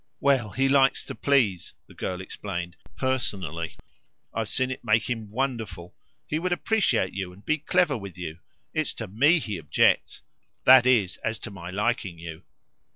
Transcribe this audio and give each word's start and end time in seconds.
"Well, 0.19 0.49
he 0.49 0.67
likes 0.67 1.05
to 1.05 1.13
please," 1.13 1.75
the 1.85 1.93
girl 1.93 2.21
explained 2.21 2.75
"personally. 2.95 3.77
I've 4.33 4.47
seen 4.49 4.71
it 4.71 4.83
make 4.83 5.07
him 5.07 5.29
wonderful. 5.29 5.93
He 6.25 6.39
would 6.39 6.51
appreciate 6.51 7.13
you 7.13 7.31
and 7.31 7.45
be 7.45 7.59
clever 7.59 7.95
with 7.95 8.17
you. 8.17 8.39
It's 8.73 8.95
to 8.95 9.07
ME 9.07 9.37
he 9.37 9.59
objects 9.59 10.23
that 10.63 10.87
is 10.87 11.17
as 11.17 11.37
to 11.41 11.51
my 11.51 11.69
liking 11.69 12.17
you." 12.17 12.41